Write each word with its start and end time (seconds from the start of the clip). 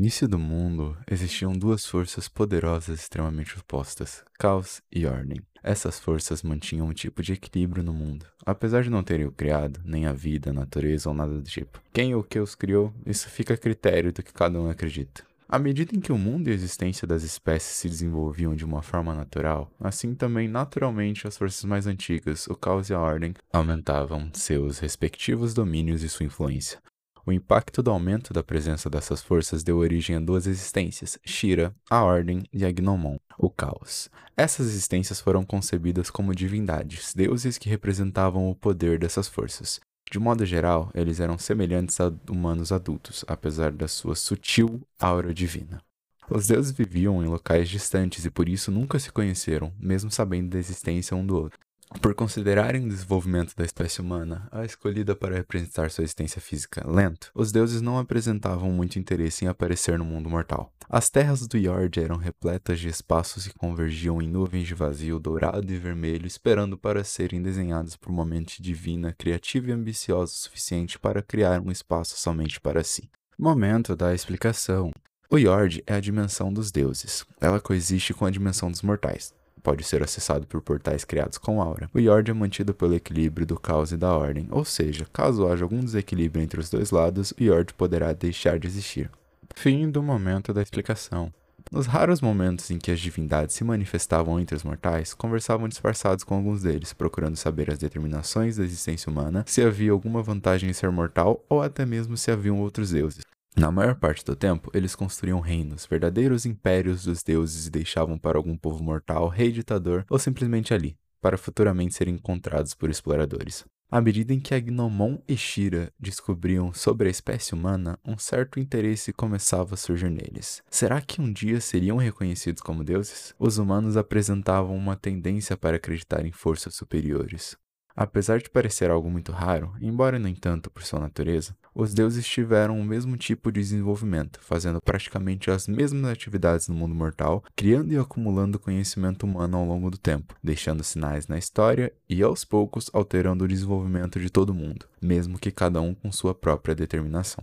início 0.00 0.26
do 0.26 0.38
mundo, 0.38 0.96
existiam 1.10 1.52
duas 1.52 1.84
forças 1.84 2.26
poderosas 2.26 3.00
extremamente 3.00 3.58
opostas: 3.58 4.24
caos 4.38 4.80
e 4.90 5.04
ordem. 5.04 5.42
Essas 5.62 6.00
forças 6.00 6.42
mantinham 6.42 6.86
um 6.86 6.94
tipo 6.94 7.22
de 7.22 7.34
equilíbrio 7.34 7.82
no 7.82 7.92
mundo, 7.92 8.24
apesar 8.46 8.82
de 8.82 8.88
não 8.88 9.02
terem 9.02 9.26
o 9.26 9.32
criado, 9.32 9.78
nem 9.84 10.06
a 10.06 10.12
vida, 10.14 10.48
a 10.48 10.54
natureza 10.54 11.10
ou 11.10 11.14
nada 11.14 11.34
do 11.34 11.42
tipo. 11.42 11.82
Quem 11.92 12.14
ou 12.14 12.24
que 12.24 12.40
os 12.40 12.54
criou, 12.54 12.94
isso 13.04 13.28
fica 13.28 13.52
a 13.52 13.58
critério 13.58 14.10
do 14.10 14.22
que 14.22 14.32
cada 14.32 14.58
um 14.58 14.70
acredita. 14.70 15.22
À 15.46 15.58
medida 15.58 15.94
em 15.94 16.00
que 16.00 16.12
o 16.12 16.16
mundo 16.16 16.48
e 16.48 16.52
a 16.52 16.54
existência 16.54 17.06
das 17.06 17.22
espécies 17.22 17.76
se 17.76 17.88
desenvolviam 17.88 18.54
de 18.54 18.64
uma 18.64 18.80
forma 18.80 19.14
natural, 19.14 19.70
assim 19.78 20.14
também 20.14 20.48
naturalmente 20.48 21.26
as 21.26 21.36
forças 21.36 21.64
mais 21.64 21.86
antigas, 21.86 22.46
o 22.46 22.54
caos 22.54 22.88
e 22.88 22.94
a 22.94 23.00
ordem, 23.00 23.34
aumentavam 23.52 24.30
seus 24.32 24.78
respectivos 24.78 25.52
domínios 25.52 26.02
e 26.02 26.08
sua 26.08 26.24
influência. 26.24 26.80
O 27.26 27.32
impacto 27.32 27.82
do 27.82 27.90
aumento 27.90 28.32
da 28.32 28.42
presença 28.42 28.88
dessas 28.88 29.22
forças 29.22 29.62
deu 29.62 29.76
origem 29.76 30.16
a 30.16 30.20
duas 30.20 30.46
existências, 30.46 31.18
Shira, 31.24 31.74
a 31.88 32.02
Ordem, 32.02 32.44
e 32.52 32.64
a 32.64 32.72
Gnomon, 32.72 33.18
o 33.38 33.50
Caos. 33.50 34.08
Essas 34.36 34.66
existências 34.68 35.20
foram 35.20 35.44
concebidas 35.44 36.10
como 36.10 36.34
divindades, 36.34 37.12
deuses 37.14 37.58
que 37.58 37.68
representavam 37.68 38.50
o 38.50 38.54
poder 38.54 38.98
dessas 38.98 39.28
forças. 39.28 39.80
De 40.10 40.18
modo 40.18 40.44
geral, 40.44 40.90
eles 40.94 41.20
eram 41.20 41.38
semelhantes 41.38 42.00
a 42.00 42.12
humanos 42.28 42.72
adultos, 42.72 43.24
apesar 43.28 43.70
da 43.70 43.86
sua 43.86 44.16
sutil 44.16 44.80
aura 44.98 45.32
divina. 45.32 45.80
Os 46.28 46.46
deuses 46.46 46.72
viviam 46.72 47.22
em 47.22 47.26
locais 47.26 47.68
distantes 47.68 48.24
e 48.24 48.30
por 48.30 48.48
isso 48.48 48.70
nunca 48.70 48.98
se 48.98 49.12
conheceram, 49.12 49.72
mesmo 49.78 50.10
sabendo 50.10 50.50
da 50.50 50.58
existência 50.58 51.16
um 51.16 51.26
do 51.26 51.36
outro. 51.36 51.58
Por 51.98 52.14
considerarem 52.14 52.86
o 52.86 52.88
desenvolvimento 52.88 53.54
da 53.54 53.64
espécie 53.64 54.00
humana 54.00 54.48
a 54.52 54.64
escolhida 54.64 55.14
para 55.16 55.34
representar 55.34 55.90
sua 55.90 56.04
existência 56.04 56.40
física 56.40 56.88
lento, 56.88 57.30
os 57.34 57.50
deuses 57.50 57.82
não 57.82 57.98
apresentavam 57.98 58.70
muito 58.70 58.98
interesse 58.98 59.44
em 59.44 59.48
aparecer 59.48 59.98
no 59.98 60.04
mundo 60.04 60.30
mortal. 60.30 60.72
As 60.88 61.10
terras 61.10 61.46
do 61.46 61.58
Yord 61.58 62.00
eram 62.00 62.16
repletas 62.16 62.78
de 62.78 62.88
espaços 62.88 63.46
que 63.46 63.58
convergiam 63.58 64.22
em 64.22 64.28
nuvens 64.28 64.66
de 64.66 64.74
vazio 64.74 65.18
dourado 65.18 65.72
e 65.72 65.76
vermelho, 65.76 66.26
esperando 66.26 66.78
para 66.78 67.04
serem 67.04 67.42
desenhadas 67.42 67.96
por 67.96 68.10
uma 68.10 68.24
mente 68.24 68.62
divina, 68.62 69.12
criativa 69.12 69.70
e 69.70 69.72
ambiciosa 69.72 70.32
o 70.32 70.36
suficiente 70.36 70.98
para 70.98 71.22
criar 71.22 71.60
um 71.60 71.70
espaço 71.70 72.16
somente 72.16 72.60
para 72.60 72.84
si. 72.84 73.10
Momento 73.36 73.96
da 73.96 74.14
explicação. 74.14 74.92
O 75.28 75.38
Yord 75.38 75.82
é 75.86 75.94
a 75.94 76.00
dimensão 76.00 76.52
dos 76.52 76.70
deuses. 76.70 77.24
Ela 77.40 77.60
coexiste 77.60 78.14
com 78.14 78.24
a 78.24 78.30
dimensão 78.30 78.70
dos 78.70 78.82
mortais 78.82 79.32
pode 79.62 79.84
ser 79.84 80.02
acessado 80.02 80.46
por 80.46 80.60
portais 80.60 81.04
criados 81.04 81.38
com 81.38 81.60
aura. 81.60 81.88
O 81.94 81.98
Yord 81.98 82.30
é 82.30 82.34
mantido 82.34 82.74
pelo 82.74 82.94
equilíbrio 82.94 83.46
do 83.46 83.58
caos 83.58 83.92
e 83.92 83.96
da 83.96 84.16
ordem, 84.16 84.48
ou 84.50 84.64
seja, 84.64 85.06
caso 85.12 85.46
haja 85.46 85.64
algum 85.64 85.80
desequilíbrio 85.80 86.42
entre 86.42 86.60
os 86.60 86.70
dois 86.70 86.90
lados, 86.90 87.32
o 87.32 87.42
Yord 87.42 87.74
poderá 87.74 88.12
deixar 88.12 88.58
de 88.58 88.66
existir. 88.66 89.10
Fim 89.54 89.90
do 89.90 90.02
momento 90.02 90.52
da 90.52 90.62
explicação. 90.62 91.32
Nos 91.70 91.86
raros 91.86 92.20
momentos 92.20 92.70
em 92.70 92.78
que 92.78 92.90
as 92.90 92.98
divindades 92.98 93.54
se 93.54 93.62
manifestavam 93.62 94.40
entre 94.40 94.56
os 94.56 94.64
mortais, 94.64 95.14
conversavam 95.14 95.68
disfarçados 95.68 96.24
com 96.24 96.34
alguns 96.34 96.62
deles, 96.62 96.92
procurando 96.92 97.36
saber 97.36 97.70
as 97.70 97.78
determinações 97.78 98.56
da 98.56 98.64
existência 98.64 99.08
humana, 99.08 99.44
se 99.46 99.62
havia 99.62 99.92
alguma 99.92 100.20
vantagem 100.20 100.68
em 100.68 100.72
ser 100.72 100.90
mortal 100.90 101.44
ou 101.48 101.62
até 101.62 101.86
mesmo 101.86 102.16
se 102.16 102.30
haviam 102.30 102.58
outros 102.60 102.90
deuses. 102.90 103.22
Na 103.56 103.70
maior 103.70 103.96
parte 103.96 104.24
do 104.24 104.36
tempo, 104.36 104.70
eles 104.72 104.94
construíam 104.94 105.40
reinos, 105.40 105.86
verdadeiros 105.86 106.46
impérios 106.46 107.04
dos 107.04 107.22
deuses 107.22 107.66
e 107.66 107.70
deixavam 107.70 108.18
para 108.18 108.38
algum 108.38 108.56
povo 108.56 108.82
mortal, 108.82 109.28
rei 109.28 109.50
ditador 109.50 110.04
ou 110.08 110.18
simplesmente 110.18 110.72
ali, 110.72 110.96
para 111.20 111.36
futuramente 111.36 111.94
serem 111.94 112.14
encontrados 112.14 112.74
por 112.74 112.88
exploradores. 112.88 113.64
À 113.92 114.00
medida 114.00 114.32
em 114.32 114.38
que 114.38 114.54
Agnomon 114.54 115.18
e 115.26 115.36
Shira 115.36 115.92
descobriam 115.98 116.72
sobre 116.72 117.08
a 117.08 117.10
espécie 117.10 117.54
humana, 117.54 117.98
um 118.04 118.16
certo 118.16 118.60
interesse 118.60 119.12
começava 119.12 119.74
a 119.74 119.76
surgir 119.76 120.10
neles. 120.10 120.62
Será 120.70 121.00
que 121.00 121.20
um 121.20 121.32
dia 121.32 121.60
seriam 121.60 121.96
reconhecidos 121.96 122.62
como 122.62 122.84
deuses? 122.84 123.34
Os 123.36 123.58
humanos 123.58 123.96
apresentavam 123.96 124.76
uma 124.76 124.94
tendência 124.94 125.56
para 125.56 125.76
acreditar 125.76 126.24
em 126.24 126.30
forças 126.30 126.76
superiores. 126.76 127.56
Apesar 127.96 128.38
de 128.38 128.48
parecer 128.48 128.92
algo 128.92 129.10
muito 129.10 129.32
raro, 129.32 129.74
embora 129.80 130.20
no 130.20 130.28
entanto 130.28 130.70
por 130.70 130.84
sua 130.84 131.00
natureza, 131.00 131.56
os 131.80 131.94
deuses 131.94 132.26
tiveram 132.26 132.78
o 132.78 132.84
mesmo 132.84 133.16
tipo 133.16 133.50
de 133.50 133.58
desenvolvimento, 133.58 134.38
fazendo 134.42 134.82
praticamente 134.82 135.50
as 135.50 135.66
mesmas 135.66 136.10
atividades 136.10 136.68
no 136.68 136.74
mundo 136.74 136.94
mortal, 136.94 137.42
criando 137.56 137.90
e 137.90 137.96
acumulando 137.96 138.58
conhecimento 138.58 139.24
humano 139.24 139.56
ao 139.56 139.64
longo 139.64 139.90
do 139.90 139.96
tempo, 139.96 140.34
deixando 140.44 140.84
sinais 140.84 141.26
na 141.26 141.38
história 141.38 141.90
e 142.06 142.22
aos 142.22 142.44
poucos 142.44 142.90
alterando 142.92 143.44
o 143.44 143.48
desenvolvimento 143.48 144.20
de 144.20 144.28
todo 144.28 144.52
mundo, 144.52 144.84
mesmo 145.00 145.38
que 145.38 145.50
cada 145.50 145.80
um 145.80 145.94
com 145.94 146.12
sua 146.12 146.34
própria 146.34 146.74
determinação. 146.74 147.42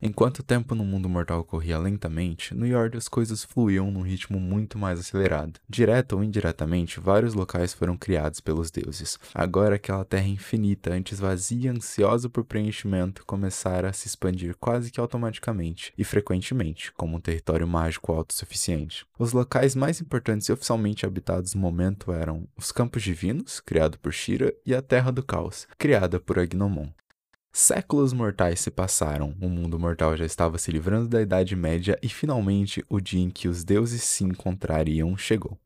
Enquanto 0.00 0.38
o 0.38 0.42
tempo 0.44 0.76
no 0.76 0.84
mundo 0.84 1.08
mortal 1.08 1.42
corria 1.42 1.76
lentamente, 1.76 2.54
no 2.54 2.64
Yord 2.64 2.96
as 2.96 3.08
coisas 3.08 3.42
fluíam 3.42 3.90
num 3.90 4.02
ritmo 4.02 4.38
muito 4.38 4.78
mais 4.78 5.00
acelerado. 5.00 5.58
Direto 5.68 6.12
ou 6.12 6.22
indiretamente, 6.22 7.00
vários 7.00 7.34
locais 7.34 7.72
foram 7.72 7.96
criados 7.96 8.38
pelos 8.38 8.70
deuses. 8.70 9.18
Agora 9.34 9.74
aquela 9.74 10.04
terra 10.04 10.28
infinita, 10.28 10.92
antes 10.92 11.18
vazia 11.18 11.66
e 11.66 11.68
ansiosa 11.68 12.28
por 12.28 12.44
preenchimento, 12.44 13.26
começara 13.26 13.88
a 13.88 13.92
se 13.92 14.06
expandir 14.06 14.54
quase 14.60 14.92
que 14.92 15.00
automaticamente 15.00 15.92
e 15.98 16.04
frequentemente, 16.04 16.92
como 16.92 17.16
um 17.16 17.20
território 17.20 17.66
mágico 17.66 18.12
autossuficiente. 18.12 19.04
Os 19.18 19.32
locais 19.32 19.74
mais 19.74 20.00
importantes 20.00 20.48
e 20.48 20.52
oficialmente 20.52 21.06
habitados 21.06 21.54
no 21.54 21.60
momento 21.60 22.12
eram 22.12 22.46
os 22.56 22.70
Campos 22.70 23.02
Divinos, 23.02 23.58
criado 23.58 23.98
por 23.98 24.12
Shira, 24.12 24.54
e 24.64 24.72
a 24.72 24.80
Terra 24.80 25.10
do 25.10 25.24
Caos, 25.24 25.66
criada 25.76 26.20
por 26.20 26.38
Agnomon. 26.38 26.88
Séculos 27.60 28.12
mortais 28.12 28.60
se 28.60 28.70
passaram, 28.70 29.34
o 29.40 29.48
mundo 29.48 29.80
mortal 29.80 30.16
já 30.16 30.24
estava 30.24 30.56
se 30.58 30.70
livrando 30.70 31.08
da 31.08 31.20
Idade 31.20 31.56
Média 31.56 31.98
e 32.00 32.08
finalmente 32.08 32.84
o 32.88 33.00
dia 33.00 33.20
em 33.20 33.28
que 33.28 33.48
os 33.48 33.64
deuses 33.64 34.04
se 34.04 34.22
encontrariam 34.22 35.16
chegou. 35.16 35.58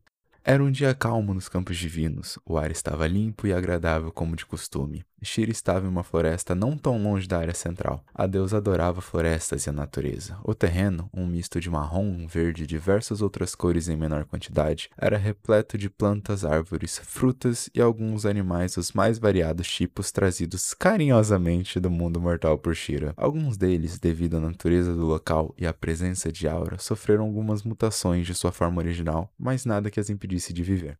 Era 0.43 0.63
um 0.63 0.71
dia 0.71 0.95
calmo 0.95 1.35
nos 1.35 1.47
campos 1.47 1.77
divinos, 1.77 2.39
o 2.43 2.57
ar 2.57 2.71
estava 2.71 3.05
limpo 3.05 3.45
e 3.45 3.53
agradável 3.53 4.11
como 4.11 4.35
de 4.35 4.43
costume. 4.43 5.05
Shira 5.23 5.51
estava 5.51 5.85
em 5.85 5.89
uma 5.89 6.03
floresta 6.03 6.55
não 6.55 6.77
tão 6.77 7.01
longe 7.01 7.27
da 7.27 7.37
área 7.37 7.53
central. 7.53 8.03
A 8.13 8.25
deusa 8.25 8.57
adorava 8.57 9.01
florestas 9.01 9.65
e 9.65 9.69
a 9.69 9.73
natureza. 9.73 10.37
O 10.43 10.53
terreno, 10.53 11.09
um 11.13 11.25
misto 11.25 11.59
de 11.59 11.69
marrom, 11.69 12.27
verde 12.27 12.63
e 12.63 12.67
diversas 12.67 13.21
outras 13.21 13.55
cores 13.55 13.87
em 13.87 13.95
menor 13.95 14.25
quantidade, 14.25 14.89
era 14.97 15.17
repleto 15.17 15.77
de 15.77 15.89
plantas, 15.89 16.43
árvores, 16.43 16.99
frutas 17.03 17.69
e 17.73 17.81
alguns 17.81 18.25
animais 18.25 18.75
dos 18.75 18.91
mais 18.91 19.17
variados 19.17 19.67
tipos 19.67 20.11
trazidos 20.11 20.73
carinhosamente 20.73 21.79
do 21.79 21.89
mundo 21.89 22.19
mortal 22.19 22.57
por 22.57 22.75
Shira. 22.75 23.13
Alguns 23.17 23.57
deles, 23.57 23.99
devido 23.99 24.37
à 24.37 24.39
natureza 24.39 24.93
do 24.93 25.05
local 25.05 25.53
e 25.57 25.65
à 25.65 25.73
presença 25.73 26.31
de 26.31 26.47
aura, 26.47 26.77
sofreram 26.79 27.23
algumas 27.23 27.63
mutações 27.63 28.25
de 28.25 28.35
sua 28.35 28.51
forma 28.51 28.79
original, 28.81 29.31
mas 29.37 29.65
nada 29.65 29.89
que 29.89 29.99
as 29.99 30.09
impedisse 30.09 30.53
de 30.53 30.63
viver. 30.63 30.97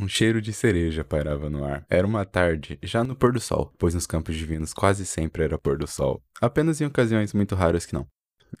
Um 0.00 0.06
cheiro 0.06 0.40
de 0.40 0.52
cereja 0.52 1.02
pairava 1.04 1.50
no 1.50 1.64
ar. 1.64 1.84
Era 1.90 2.06
uma 2.06 2.24
tarde, 2.24 2.78
já 2.82 3.02
no 3.02 3.16
pôr 3.16 3.32
do 3.32 3.40
sol, 3.40 3.72
pois 3.76 3.94
nos 3.94 4.06
campos 4.06 4.36
divinos 4.36 4.72
quase 4.72 5.04
sempre 5.04 5.42
era 5.42 5.58
pôr 5.58 5.76
do 5.76 5.88
sol, 5.88 6.22
apenas 6.40 6.80
em 6.80 6.86
ocasiões 6.86 7.34
muito 7.34 7.56
raras 7.56 7.84
que 7.84 7.94
não. 7.94 8.06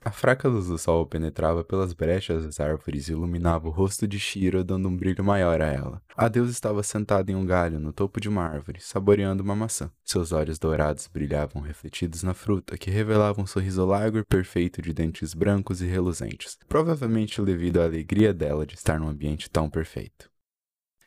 A 0.04 0.10
fraca 0.10 0.48
luz 0.48 0.66
do 0.66 0.76
sol 0.76 1.06
penetrava 1.06 1.64
pelas 1.64 1.92
brechas 1.92 2.44
das 2.44 2.60
árvores 2.60 3.08
e 3.08 3.12
iluminava 3.12 3.68
o 3.68 3.70
rosto 3.70 4.06
de 4.06 4.18
Shira, 4.18 4.62
dando 4.62 4.88
um 4.88 4.96
brilho 4.96 5.24
maior 5.24 5.62
a 5.62 5.66
ela. 5.66 6.02
A 6.16 6.28
deusa 6.28 6.50
estava 6.50 6.82
sentada 6.82 7.30
em 7.32 7.34
um 7.34 7.46
galho 7.46 7.80
no 7.80 7.92
topo 7.92 8.20
de 8.20 8.28
uma 8.28 8.42
árvore, 8.42 8.80
saboreando 8.80 9.42
uma 9.42 9.56
maçã. 9.56 9.90
Seus 10.04 10.32
olhos 10.32 10.58
dourados 10.58 11.06
brilhavam 11.06 11.62
refletidos 11.62 12.22
na 12.22 12.34
fruta, 12.34 12.76
que 12.76 12.90
revelava 12.90 13.40
um 13.40 13.46
sorriso 13.46 13.84
largo 13.86 14.18
e 14.18 14.24
perfeito 14.24 14.82
de 14.82 14.92
dentes 14.92 15.34
brancos 15.34 15.80
e 15.80 15.86
reluzentes, 15.86 16.58
provavelmente 16.68 17.40
devido 17.42 17.80
à 17.80 17.84
alegria 17.84 18.34
dela 18.34 18.66
de 18.66 18.74
estar 18.74 18.98
num 18.98 19.08
ambiente 19.08 19.48
tão 19.48 19.70
perfeito. 19.70 20.28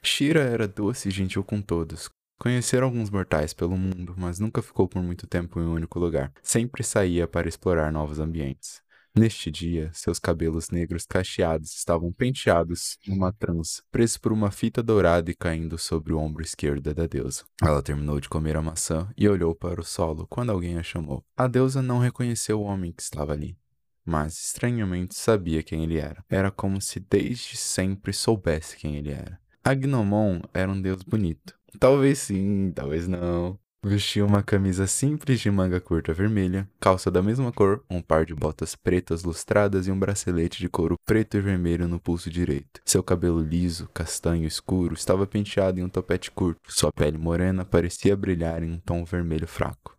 Shira 0.03 0.41
era 0.41 0.67
doce 0.67 1.09
e 1.09 1.11
gentil 1.11 1.43
com 1.43 1.61
todos. 1.61 2.09
Conhecera 2.39 2.85
alguns 2.85 3.11
mortais 3.11 3.53
pelo 3.53 3.77
mundo, 3.77 4.15
mas 4.17 4.39
nunca 4.39 4.61
ficou 4.61 4.87
por 4.87 5.01
muito 5.03 5.27
tempo 5.27 5.59
em 5.59 5.63
um 5.63 5.73
único 5.73 5.99
lugar. 5.99 6.33
Sempre 6.41 6.83
saía 6.83 7.27
para 7.27 7.47
explorar 7.47 7.91
novos 7.91 8.19
ambientes. 8.19 8.81
Neste 9.15 9.51
dia, 9.51 9.91
seus 9.93 10.17
cabelos 10.17 10.69
negros 10.69 11.05
cacheados 11.05 11.75
estavam 11.75 12.11
penteados 12.11 12.97
numa 13.05 13.31
trança, 13.31 13.83
presos 13.91 14.17
por 14.17 14.31
uma 14.31 14.49
fita 14.49 14.81
dourada 14.81 15.29
e 15.29 15.35
caindo 15.35 15.77
sobre 15.77 16.13
o 16.13 16.17
ombro 16.17 16.41
esquerdo 16.41 16.93
da 16.93 17.05
deusa. 17.05 17.43
Ela 17.61 17.83
terminou 17.83 18.19
de 18.19 18.29
comer 18.29 18.55
a 18.55 18.61
maçã 18.61 19.07
e 19.15 19.27
olhou 19.29 19.53
para 19.53 19.81
o 19.81 19.83
solo 19.83 20.25
quando 20.27 20.49
alguém 20.49 20.79
a 20.79 20.83
chamou. 20.83 21.23
A 21.37 21.45
deusa 21.45 21.81
não 21.81 21.99
reconheceu 21.99 22.59
o 22.59 22.63
homem 22.63 22.91
que 22.91 23.03
estava 23.03 23.33
ali, 23.33 23.55
mas 24.03 24.33
estranhamente 24.45 25.13
sabia 25.13 25.61
quem 25.61 25.83
ele 25.83 25.97
era. 25.97 26.23
Era 26.29 26.49
como 26.49 26.81
se 26.81 26.99
desde 26.99 27.57
sempre 27.57 28.13
soubesse 28.13 28.77
quem 28.77 28.95
ele 28.95 29.11
era. 29.11 29.39
Agnomon 29.63 30.41
era 30.53 30.71
um 30.71 30.81
deus 30.81 31.03
bonito. 31.03 31.53
Talvez 31.79 32.19
sim, 32.19 32.71
talvez 32.75 33.07
não. 33.07 33.59
Vestia 33.83 34.23
uma 34.23 34.43
camisa 34.43 34.85
simples 34.85 35.39
de 35.39 35.49
manga 35.49 35.81
curta 35.81 36.13
vermelha, 36.13 36.69
calça 36.79 37.09
da 37.09 37.21
mesma 37.21 37.51
cor, 37.51 37.83
um 37.89 37.99
par 37.99 38.25
de 38.25 38.35
botas 38.35 38.75
pretas 38.75 39.23
lustradas 39.23 39.87
e 39.87 39.91
um 39.91 39.97
bracelete 39.97 40.59
de 40.59 40.69
couro 40.69 40.99
preto 41.03 41.35
e 41.35 41.41
vermelho 41.41 41.87
no 41.87 41.99
pulso 41.99 42.29
direito. 42.29 42.79
Seu 42.85 43.01
cabelo 43.01 43.41
liso, 43.41 43.89
castanho 43.91 44.45
escuro, 44.45 44.93
estava 44.93 45.25
penteado 45.25 45.79
em 45.79 45.83
um 45.83 45.89
topete 45.89 46.29
curto. 46.29 46.59
Sua 46.67 46.91
pele 46.91 47.17
morena 47.17 47.65
parecia 47.65 48.15
brilhar 48.15 48.61
em 48.61 48.73
um 48.73 48.79
tom 48.79 49.03
vermelho 49.03 49.47
fraco. 49.47 49.97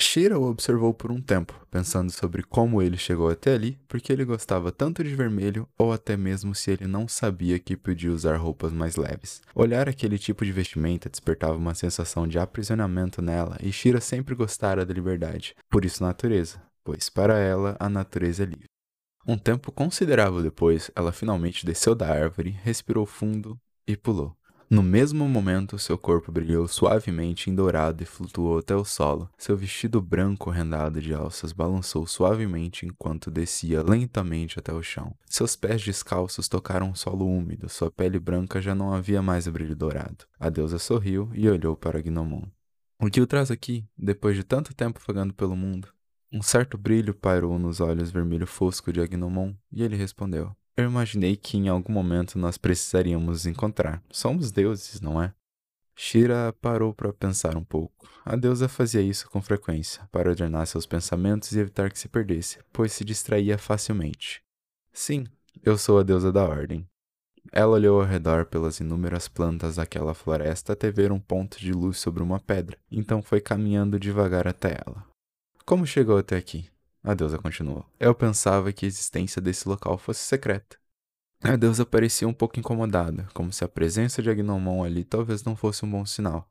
Shira 0.00 0.38
o 0.38 0.48
observou 0.48 0.94
por 0.94 1.10
um 1.10 1.20
tempo, 1.20 1.52
pensando 1.68 2.12
sobre 2.12 2.44
como 2.44 2.80
ele 2.80 2.96
chegou 2.96 3.28
até 3.28 3.54
ali, 3.54 3.76
porque 3.88 4.12
ele 4.12 4.24
gostava 4.24 4.70
tanto 4.70 5.02
de 5.02 5.12
vermelho, 5.12 5.68
ou 5.76 5.92
até 5.92 6.16
mesmo 6.16 6.54
se 6.54 6.70
ele 6.70 6.86
não 6.86 7.08
sabia 7.08 7.58
que 7.58 7.76
podia 7.76 8.12
usar 8.12 8.36
roupas 8.36 8.72
mais 8.72 8.94
leves. 8.94 9.42
Olhar 9.52 9.88
aquele 9.88 10.16
tipo 10.16 10.44
de 10.44 10.52
vestimenta 10.52 11.10
despertava 11.10 11.56
uma 11.56 11.74
sensação 11.74 12.28
de 12.28 12.38
aprisionamento 12.38 13.20
nela, 13.20 13.58
e 13.60 13.72
Shira 13.72 14.00
sempre 14.00 14.36
gostara 14.36 14.86
da 14.86 14.94
liberdade, 14.94 15.56
por 15.68 15.84
isso 15.84 16.04
natureza, 16.04 16.62
pois 16.84 17.10
para 17.10 17.36
ela 17.36 17.76
a 17.80 17.88
natureza 17.88 18.44
é 18.44 18.46
livre. 18.46 18.68
Um 19.26 19.36
tempo 19.36 19.72
considerável 19.72 20.40
depois, 20.40 20.92
ela 20.94 21.12
finalmente 21.12 21.66
desceu 21.66 21.96
da 21.96 22.08
árvore, 22.08 22.56
respirou 22.62 23.04
fundo 23.04 23.58
e 23.84 23.96
pulou. 23.96 24.37
No 24.70 24.82
mesmo 24.82 25.26
momento, 25.26 25.78
seu 25.78 25.96
corpo 25.96 26.30
brilhou 26.30 26.68
suavemente 26.68 27.48
em 27.48 27.54
dourado 27.54 28.02
e 28.02 28.06
flutuou 28.06 28.58
até 28.58 28.76
o 28.76 28.84
solo. 28.84 29.30
Seu 29.38 29.56
vestido 29.56 29.98
branco 30.02 30.50
rendado 30.50 31.00
de 31.00 31.14
alças 31.14 31.54
balançou 31.54 32.06
suavemente 32.06 32.84
enquanto 32.84 33.30
descia 33.30 33.82
lentamente 33.82 34.58
até 34.58 34.70
o 34.70 34.82
chão. 34.82 35.16
Seus 35.24 35.56
pés 35.56 35.82
descalços 35.82 36.48
tocaram 36.48 36.90
o 36.90 36.94
solo 36.94 37.26
úmido, 37.26 37.66
sua 37.70 37.90
pele 37.90 38.18
branca 38.18 38.60
já 38.60 38.74
não 38.74 38.92
havia 38.92 39.22
mais 39.22 39.48
brilho 39.48 39.74
dourado. 39.74 40.26
A 40.38 40.50
deusa 40.50 40.78
sorriu 40.78 41.30
e 41.32 41.48
olhou 41.48 41.74
para 41.74 42.02
Gnomon. 42.02 42.42
O 43.00 43.08
que 43.08 43.22
o 43.22 43.26
traz 43.26 43.50
aqui, 43.50 43.86
depois 43.96 44.36
de 44.36 44.44
tanto 44.44 44.74
tempo 44.74 45.00
vagando 45.06 45.32
pelo 45.32 45.56
mundo? 45.56 45.88
Um 46.30 46.42
certo 46.42 46.76
brilho 46.76 47.14
pairou 47.14 47.58
nos 47.58 47.80
olhos 47.80 48.10
vermelho 48.10 48.46
fosco 48.46 48.92
de 48.92 49.00
Agnomon, 49.00 49.54
e 49.72 49.82
ele 49.82 49.96
respondeu: 49.96 50.54
eu 50.78 50.84
imaginei 50.84 51.36
que 51.36 51.56
em 51.56 51.68
algum 51.68 51.92
momento 51.92 52.38
nós 52.38 52.56
precisaríamos 52.56 53.46
encontrar. 53.46 54.00
Somos 54.10 54.52
deuses, 54.52 55.00
não 55.00 55.20
é? 55.20 55.34
Shira 55.96 56.54
parou 56.60 56.94
para 56.94 57.12
pensar 57.12 57.56
um 57.56 57.64
pouco. 57.64 58.08
A 58.24 58.36
deusa 58.36 58.68
fazia 58.68 59.02
isso 59.02 59.28
com 59.28 59.42
frequência, 59.42 60.08
para 60.12 60.30
ordenar 60.30 60.64
seus 60.68 60.86
pensamentos 60.86 61.50
e 61.50 61.58
evitar 61.58 61.90
que 61.90 61.98
se 61.98 62.08
perdesse, 62.08 62.60
pois 62.72 62.92
se 62.92 63.04
distraía 63.04 63.58
facilmente. 63.58 64.40
Sim, 64.92 65.26
eu 65.64 65.76
sou 65.76 65.98
a 65.98 66.04
deusa 66.04 66.30
da 66.30 66.44
ordem. 66.44 66.88
Ela 67.50 67.72
olhou 67.72 68.00
ao 68.00 68.06
redor 68.06 68.46
pelas 68.46 68.78
inúmeras 68.78 69.26
plantas 69.26 69.76
daquela 69.76 70.14
floresta 70.14 70.74
até 70.74 70.92
ver 70.92 71.10
um 71.10 71.18
ponto 71.18 71.58
de 71.58 71.72
luz 71.72 71.98
sobre 71.98 72.22
uma 72.22 72.38
pedra, 72.38 72.78
então 72.88 73.20
foi 73.20 73.40
caminhando 73.40 73.98
devagar 73.98 74.46
até 74.46 74.80
ela. 74.86 75.04
Como 75.64 75.84
chegou 75.84 76.18
até 76.18 76.36
aqui? 76.36 76.70
A 77.02 77.14
deusa 77.14 77.38
continuou. 77.38 77.84
Eu 77.98 78.14
pensava 78.14 78.72
que 78.72 78.84
a 78.84 78.88
existência 78.88 79.40
desse 79.40 79.68
local 79.68 79.96
fosse 79.96 80.20
secreta. 80.20 80.76
A 81.42 81.54
deusa 81.54 81.86
parecia 81.86 82.26
um 82.26 82.32
pouco 82.32 82.58
incomodada, 82.58 83.28
como 83.32 83.52
se 83.52 83.62
a 83.62 83.68
presença 83.68 84.20
de 84.20 84.28
Agnomon 84.28 84.82
ali 84.82 85.04
talvez 85.04 85.44
não 85.44 85.54
fosse 85.54 85.84
um 85.84 85.90
bom 85.90 86.04
sinal. 86.04 86.48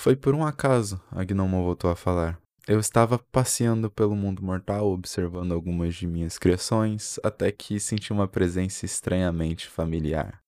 Foi 0.00 0.14
por 0.14 0.34
um 0.34 0.46
acaso, 0.46 1.00
Agnomon 1.10 1.64
voltou 1.64 1.90
a 1.90 1.96
falar. 1.96 2.40
Eu 2.68 2.78
estava 2.78 3.18
passeando 3.18 3.90
pelo 3.90 4.14
mundo 4.14 4.42
mortal, 4.42 4.92
observando 4.92 5.52
algumas 5.52 5.94
de 5.96 6.06
minhas 6.06 6.38
criações, 6.38 7.18
até 7.24 7.50
que 7.50 7.80
senti 7.80 8.12
uma 8.12 8.28
presença 8.28 8.84
estranhamente 8.84 9.66
familiar. 9.66 10.38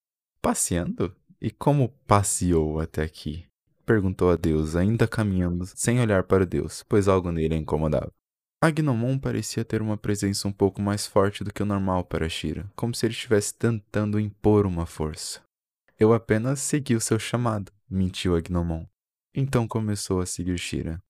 Passeando? 0.41 1.17
E 1.41 1.51
como 1.51 1.89
passeou 2.07 2.79
até 2.79 3.03
aqui? 3.03 3.47
Perguntou 3.87 4.31
a 4.31 4.37
deusa, 4.37 4.81
ainda 4.81 5.09
caminhando, 5.09 5.65
sem 5.67 5.99
olhar 5.99 6.23
para 6.25 6.47
Deus, 6.47 6.85
pois 6.89 7.09
algo 7.09 7.33
nele 7.33 7.55
a 7.55 7.59
incomodava. 7.59 8.13
Agnomon 8.63 9.19
parecia 9.19 9.65
ter 9.65 9.81
uma 9.81 9.97
presença 9.97 10.47
um 10.47 10.53
pouco 10.53 10.83
mais 10.83 11.07
forte 11.07 11.43
do 11.43 11.51
que 11.51 11.63
o 11.63 11.67
normal 11.67 12.05
para 12.05 12.29
Shira, 12.29 12.71
como 12.77 12.95
se 12.95 13.07
ele 13.07 13.15
estivesse 13.15 13.55
tentando 13.55 14.21
impor 14.21 14.67
uma 14.67 14.85
força. 14.85 15.41
Eu 15.99 16.13
apenas 16.13 16.61
segui 16.61 16.95
o 16.95 17.01
seu 17.01 17.19
chamado, 17.19 17.73
mentiu 17.89 18.37
Agnomon. 18.37 18.85
Então 19.35 19.67
começou 19.67 20.21
a 20.21 20.27
seguir 20.27 20.59
Shira. 20.59 21.03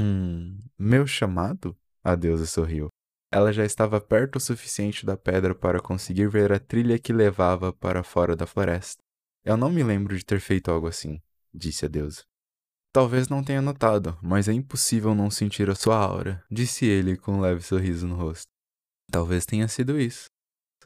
Hum, 0.00 0.58
meu 0.78 1.06
chamado? 1.06 1.76
A 2.02 2.14
deusa 2.14 2.46
sorriu. 2.46 2.88
Ela 3.30 3.52
já 3.52 3.66
estava 3.66 4.00
perto 4.00 4.36
o 4.36 4.40
suficiente 4.40 5.04
da 5.04 5.16
pedra 5.16 5.54
para 5.54 5.80
conseguir 5.80 6.28
ver 6.28 6.52
a 6.52 6.58
trilha 6.58 6.98
que 6.98 7.12
levava 7.12 7.70
para 7.70 8.02
fora 8.02 8.34
da 8.34 8.46
floresta. 8.46 9.02
Eu 9.44 9.58
não 9.58 9.70
me 9.70 9.82
lembro 9.82 10.16
de 10.16 10.24
ter 10.24 10.40
feito 10.40 10.70
algo 10.70 10.86
assim, 10.86 11.20
disse 11.52 11.84
a 11.84 11.88
deusa. 11.88 12.22
Talvez 12.94 13.28
não 13.28 13.42
tenha 13.42 13.60
notado, 13.60 14.16
mas 14.22 14.46
é 14.46 14.52
impossível 14.52 15.16
não 15.16 15.28
sentir 15.28 15.68
a 15.68 15.74
sua 15.74 15.96
aura, 15.96 16.44
disse 16.48 16.86
ele 16.86 17.16
com 17.16 17.32
um 17.32 17.40
leve 17.40 17.60
sorriso 17.60 18.06
no 18.06 18.14
rosto. 18.14 18.46
Talvez 19.10 19.44
tenha 19.44 19.66
sido 19.66 19.98
isso. 19.98 20.26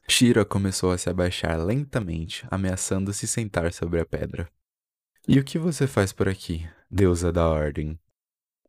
Shira 0.08 0.42
começou 0.42 0.90
a 0.90 0.96
se 0.96 1.10
abaixar 1.10 1.62
lentamente, 1.62 2.46
ameaçando 2.50 3.12
se 3.12 3.26
sentar 3.26 3.70
sobre 3.74 4.00
a 4.00 4.06
pedra. 4.06 4.50
E 5.28 5.38
o 5.38 5.44
que 5.44 5.58
você 5.58 5.86
faz 5.86 6.10
por 6.10 6.30
aqui, 6.30 6.66
deusa 6.90 7.30
da 7.30 7.46
ordem? 7.46 8.00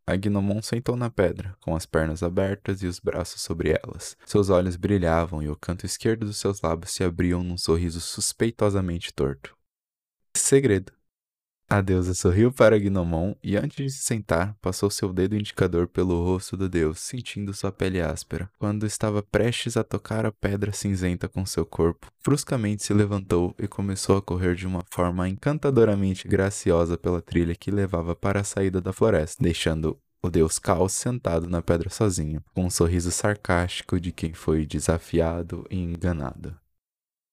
A 0.06 0.18
Gnomon 0.18 0.62
sentou 0.62 0.98
na 0.98 1.10
pedra, 1.10 1.56
com 1.62 1.74
as 1.74 1.86
pernas 1.86 2.22
abertas 2.22 2.84
e 2.84 2.88
os 2.88 3.00
braços 3.00 3.42
sobre 3.42 3.70
elas. 3.70 4.18
Seus 4.26 4.50
olhos 4.50 4.76
brilhavam 4.76 5.42
e 5.42 5.48
o 5.48 5.56
canto 5.56 5.86
esquerdo 5.86 6.26
dos 6.26 6.36
seus 6.36 6.60
lábios 6.60 6.92
se 6.92 7.06
abriam 7.06 7.42
num 7.42 7.58
sorriso 7.58 8.02
suspeitosamente 8.02 9.14
torto. 9.14 9.56
Segredo. 10.36 10.99
A 11.72 11.82
deusa 11.82 12.16
sorriu 12.16 12.52
para 12.52 12.80
Gnomon 12.80 13.36
e, 13.44 13.56
antes 13.56 13.76
de 13.76 13.90
se 13.92 14.04
sentar, 14.04 14.58
passou 14.60 14.90
seu 14.90 15.14
dedo 15.14 15.36
indicador 15.36 15.88
pelo 15.88 16.26
rosto 16.26 16.58
do 16.58 16.68
deus, 16.68 17.00
sentindo 17.00 17.54
sua 17.54 17.72
pele 17.72 18.02
áspera. 18.02 18.50
Quando 18.58 18.88
estava 18.88 19.22
prestes 19.22 19.78
a 19.78 19.84
tocar 19.84 20.26
a 20.26 20.32
pedra 20.32 20.72
cinzenta 20.72 21.30
com 21.30 21.46
seu 21.46 21.68
corpo, 21.68 22.08
bruscamente 22.26 22.84
se 22.84 22.92
levantou 22.92 23.54
e 23.60 23.68
começou 23.68 24.18
a 24.18 24.22
correr 24.22 24.56
de 24.56 24.66
uma 24.66 24.84
forma 24.90 25.30
encantadoramente 25.30 26.28
graciosa 26.28 26.98
pela 26.98 27.22
trilha 27.22 27.54
que 27.54 27.70
levava 27.70 28.16
para 28.16 28.40
a 28.40 28.44
saída 28.44 28.82
da 28.82 28.92
floresta, 28.92 29.44
deixando 29.44 29.96
o 30.24 30.30
deus 30.32 30.58
Caos 30.58 30.94
sentado 30.94 31.48
na 31.48 31.62
pedra 31.62 31.92
sozinho, 31.92 32.44
com 32.52 32.66
um 32.66 32.70
sorriso 32.72 33.12
sarcástico 33.12 34.00
de 34.00 34.12
quem 34.12 34.34
foi 34.34 34.66
desafiado 34.66 35.68
e 35.70 35.78
enganado. 35.78 36.58